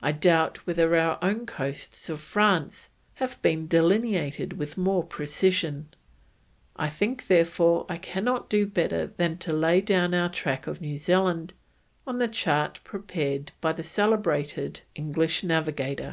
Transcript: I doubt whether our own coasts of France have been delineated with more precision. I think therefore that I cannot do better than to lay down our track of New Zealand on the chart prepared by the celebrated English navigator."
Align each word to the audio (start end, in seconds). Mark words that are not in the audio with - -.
I 0.00 0.12
doubt 0.12 0.64
whether 0.64 0.94
our 0.96 1.18
own 1.20 1.44
coasts 1.44 2.08
of 2.08 2.20
France 2.20 2.90
have 3.14 3.42
been 3.42 3.66
delineated 3.66 4.52
with 4.52 4.78
more 4.78 5.02
precision. 5.02 5.88
I 6.76 6.88
think 6.88 7.26
therefore 7.26 7.84
that 7.88 7.94
I 7.94 7.98
cannot 7.98 8.48
do 8.48 8.64
better 8.64 9.08
than 9.16 9.38
to 9.38 9.52
lay 9.52 9.80
down 9.80 10.14
our 10.14 10.28
track 10.28 10.68
of 10.68 10.80
New 10.80 10.96
Zealand 10.96 11.52
on 12.06 12.18
the 12.18 12.28
chart 12.28 12.78
prepared 12.84 13.50
by 13.60 13.72
the 13.72 13.82
celebrated 13.82 14.82
English 14.94 15.42
navigator." 15.42 16.04